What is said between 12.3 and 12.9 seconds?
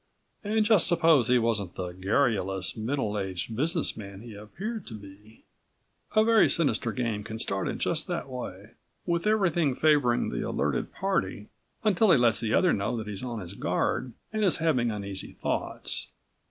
the other